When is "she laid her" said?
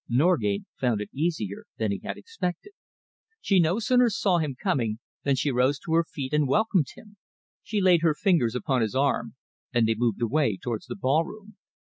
7.61-8.15